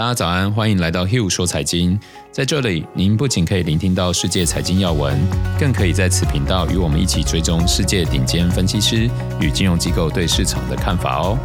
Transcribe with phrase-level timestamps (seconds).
[0.00, 2.00] 大家早安，欢迎来到 Hugh 说财经。
[2.32, 5.20] 在这里，您不仅可以聆听到世界财经要闻，
[5.58, 9.10] 更可以在此频道与我们一起追踪世界顶尖分析师
[9.42, 11.38] 与金融机构对市场的看法哦。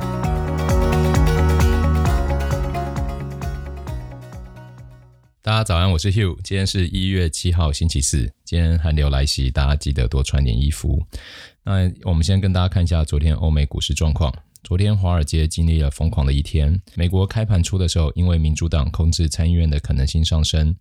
[5.42, 6.38] 大家早安，我是 Hugh。
[6.42, 8.32] 今天是一月七号，星期四。
[8.46, 11.04] 今天寒流来袭，大家记得多穿点衣服。
[11.66, 14.34] 那我们先跟大家看一下昨天欧美股市状况。
[14.66, 16.82] 昨天华尔街经历了疯狂的一天。
[16.96, 20.76] 美国开盘初的时候，因为民主党控制参议院的可能性上升，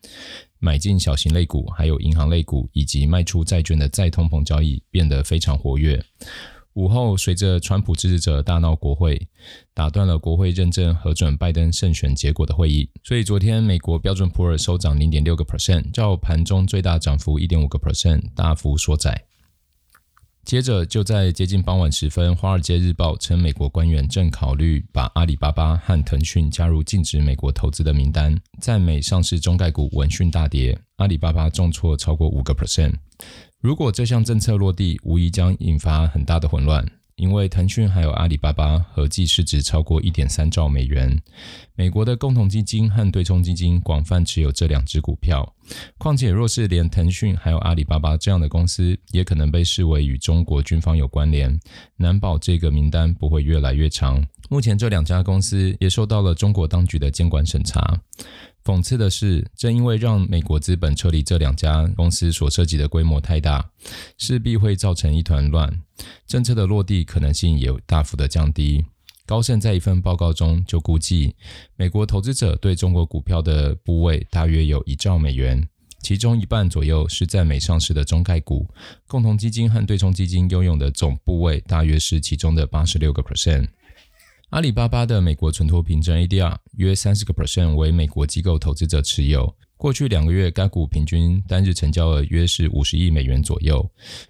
[0.59, 6.03] 买进小型类股，还有银行类股，以及卖出债券的再通膨交易变得非常活跃。
[6.73, 9.29] 午后，随着川普支持者大闹国会，
[9.75, 19.27] 打断了国会认证核准拜登胜选结果的会议，所以昨天美国标准普尔收涨零点六个 percent，较盘中最大涨幅一点五个 percent 大幅缩窄。
[20.45, 28.37] 接着，就在接近傍晚时分，《华尔街日报》称，美国官员正考虑把阿里巴巴和腾讯加入禁止美国投资的名单。
[28.61, 32.93] 在美上市中概股闻讯大跌，阿里巴巴重挫超过五个 percent。
[33.61, 36.87] 如果这项政策落地，无疑将引发很大的混乱。
[37.17, 41.23] 因为腾讯还有阿里巴巴合计市值超过一点三兆美元，
[41.77, 45.55] 美国的共同基金和对冲基金广泛持有这两只股票。
[45.97, 51.57] 况且，若是连腾讯还有阿里巴巴这样的公司也可能被视为与中国军方有关联，
[51.97, 54.23] 难保这个名单不会越来越长。
[54.51, 57.99] 目前，这两家公司也受到了中国当局的监管审查。
[58.65, 63.71] 讽刺的是，正因为让美国资本撤离这两家公司所涉及的规模太大，
[64.17, 65.71] 势必会造成一团乱，
[66.27, 68.83] 政策的落地可能性也大幅的降低。
[69.27, 71.35] 高盛在一份报告中就估计，
[71.77, 75.69] 美国投资者对中国股票的部位大约有一兆美元，
[76.01, 78.67] 其中一半左右是在美上市的中概股，
[79.07, 83.69] 共同基金和对冲基金拥有的总部位大约是其中的八十六个 percent。
[84.55, 89.53] 阿里巴巴的美国存托凭证 ADR 约三十个 percent 为美国机构投资者持有。
[89.77, 93.85] 过去两个月，该股平均单日成交额约是五十亿美元左右。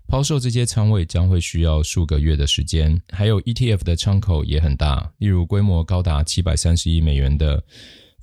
[0.09, 2.99] 抛售这些仓位将会需要数个月的时间。
[3.11, 7.63] 还有 ETF 的窗口也很大，例如规模高达七百三十亿美元的。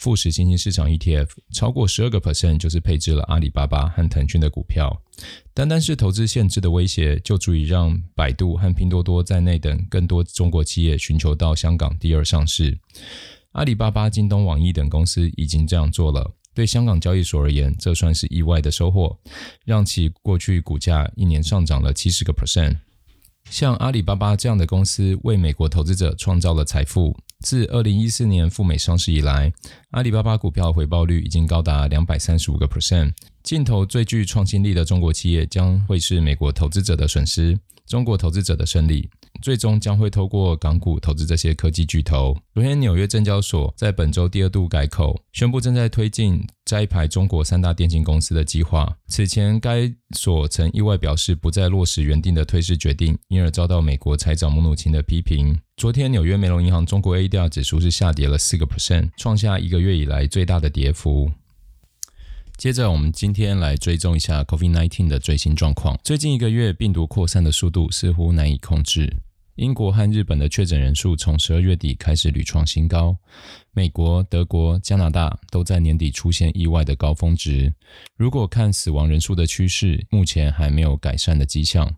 [0.02, 5.00] 富时新兴市场 ETF 超过十二个 percent 就是配置了阿里巴巴和腾讯的股票，
[5.54, 12.76] 单单是投资限制的威胁，就足以让百度和拼多多在内等更多中国企业寻求到香港第二上市。
[13.52, 19.20] 阿里巴巴、京东、网易等公司已经这样做了，对香港交易所而言，这算是意外的收获，
[19.66, 22.76] 让其过去股价一年上涨了七十个 percent。
[23.52, 27.14] 像阿里巴巴这样的公司，为美国投资者创造了财富。
[27.42, 29.52] 自二零一四年赴美上市以来，
[29.90, 33.12] 阿里巴巴股票回报率已经高达两百三十五个 percent。
[33.44, 37.60] 镜头最具创新力的中国企业将会是美国投资者的损失，
[37.92, 39.10] 中国投资者的胜利。
[39.42, 42.38] 最终将会透过港股投资这些科技巨头。
[42.54, 48.96] 昨天纽约证交所在本周第二度改口，宣布正在推进摘牌中国三大电信公司的计划。
[49.08, 55.60] 此前该所曾意外表示不再落实原定的退市决定，因而遭到美国财长姆努钦的批评。
[55.76, 61.32] 昨天纽约梅隆银行中国 ADR 指数是下跌了四个 percent，创下一个月以来最大的跌幅。
[62.62, 66.00] 接着，我们今天来追踪一下 COVID-19 的最新状况。
[66.04, 69.12] 最近一个月，病毒扩散的速度似乎难以控制。
[69.56, 73.18] 英国和日本的确诊人数从十二月底开始屡创新高，
[73.72, 77.74] 美国、德国、加拿大都在年底出现意外的高峰值。
[78.16, 81.92] 如果看死亡人数的趋势，目前还没有改善的迹象。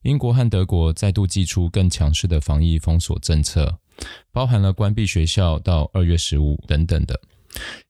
[0.00, 3.78] 英国和德国再度祭出更强势的防疫封锁政策，
[4.32, 7.20] 包含了关闭学校到二月十五等等的。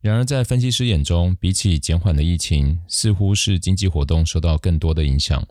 [0.00, 5.46] 然而，在分析师眼中，比起减缓的疫情，似乎是经济活动受到更多的影响。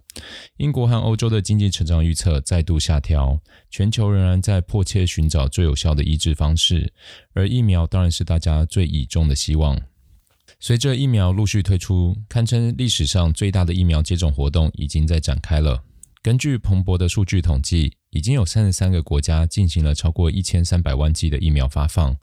[0.58, 3.40] 英国和欧洲的经济成长预测再度下调，
[3.70, 6.94] 全球仍然在迫切寻找最有效的医治方式，
[7.34, 9.80] 而疫苗当然是大家最倚重的希望。
[10.59, 15.84] 随着疫苗陆续推出，堪称历史上最大的疫苗接种活动已经在展开了。
[16.25, 22.18] 根据彭博的数据统计，已经有三十三个国家进行了超过一千三百万剂的疫苗发放。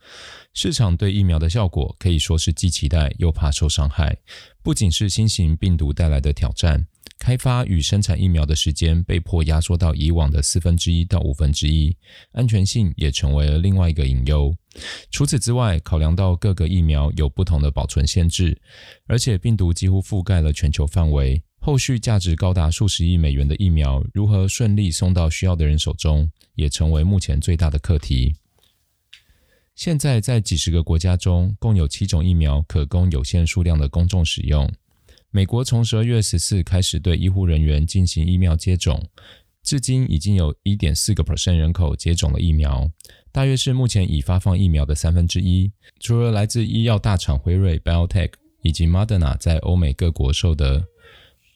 [0.55, 4.19] 市场对疫苗的效果可以说是既期待又怕受伤害。
[4.61, 6.85] 不仅是新型病毒带来的挑战，
[7.21, 11.97] 开发与生产疫苗的时间被迫压缩到以往的四分之一到五分之一，
[12.33, 14.53] 安全性也成为了另外一个隐忧。
[15.13, 18.61] 除此之外，考量到各个疫苗有不同的保存限制，
[19.07, 21.41] 而且病毒几乎覆盖了全球范围。
[21.65, 28.35] 后续价值高达数十亿美元的疫苗如何顺利送到需要的人手中，也成为目前最大的课题。
[29.77, 34.69] 现在在几十个国家中，共有七种疫苗可供有限数量的公众使用。
[35.31, 39.01] 美国从十二月十四开始对医护人员进行疫苗接种，
[39.63, 42.91] 至今已经有一点四个 percent 人口接种了疫苗。
[43.31, 45.71] 大约是目前已发放疫苗的三分之一。
[46.01, 48.33] 除了来自医药大厂辉瑞 BioTech
[48.63, 50.85] 以及 Moderna 在欧美各国售的，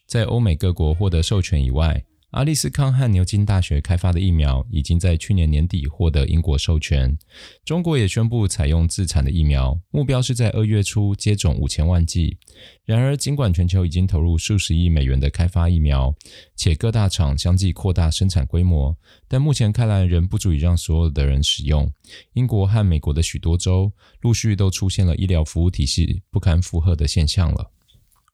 [0.07, 7.17] 在欧美各国获得授权以外，阿利斯康和牛津大学开发的疫苗已经在去年年底获得英国授权。
[7.65, 12.37] 中国也宣布采用自产的疫苗，目标是在二月初接种五千万剂。
[12.85, 16.15] 然而，尽管全球已经投入数十亿美元的开发疫苗，
[16.57, 18.95] 且各大厂相继扩大生产规模，
[19.27, 21.91] 但目前看来仍不足以让所有的人使用。
[22.35, 27.73] 英国和美国的许多州陆续都出现了医疗服务体系不堪负荷的现象了。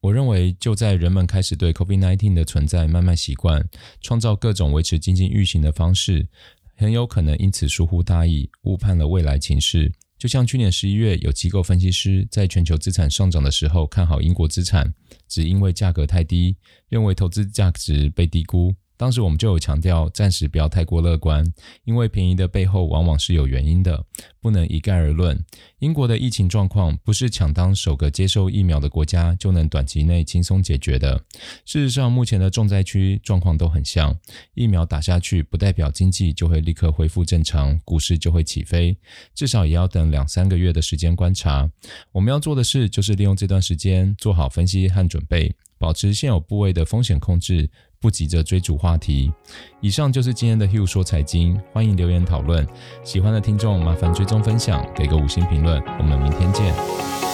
[0.02, 3.64] 我认为，就在人们开始对 COVID-19 的存在慢慢习惯，
[4.00, 6.26] 创造各种维持经济运行的方式，
[6.74, 9.92] 很有可能因此疏忽大意，误判了未来情势。
[10.18, 14.92] 就像去年十一月，有机构分析师在全球资产上涨的时候看好英国资产，
[15.28, 16.56] 只因为价格太低，
[16.88, 18.74] 认为投资价值被低估。
[19.02, 21.44] 当时我们就有强调，暂时不要太过乐观，
[21.82, 24.06] 因为便宜的背后往往是有原因的，
[24.40, 25.44] 不能一概而论。
[25.80, 31.20] 英国的疫情状况不是抢当首个接受疫苗的国家就能短期内轻松解决的。
[31.64, 34.16] 事实上，目前的重灾区状况都很像，
[34.54, 38.96] 疫苗打下去不代表经济就会立刻恢复正常，股市就会起飞，
[39.34, 41.68] 至少也要等两三个月的时间观察。
[42.12, 47.68] 我们要做的事就是利用这段时间做好分析和准备，保持现有部位的风险控制。
[48.02, 49.32] 不急着追逐话题。
[49.80, 52.66] 以上就是今天的 Hugh 说财经，欢迎留言讨论。
[53.04, 55.80] 喜欢的听众麻烦追踪分享，给个五星评论。
[55.98, 57.31] 我们明天见。